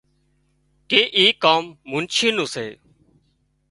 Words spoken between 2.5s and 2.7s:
سي